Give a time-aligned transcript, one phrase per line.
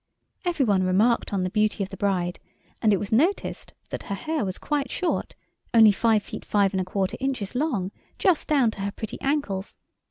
[0.45, 2.39] Every one remarked on the beauty of the bride,
[2.81, 6.85] and it was noticed that her hair was quite short—only five feet five and a
[6.85, 9.77] quarter inches long—just down to her pretty ankles.